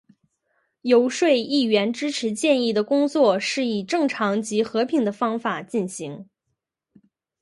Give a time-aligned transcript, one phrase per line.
[0.81, 6.27] 游说议员支持建议的工作是以正常及和平的方法进行。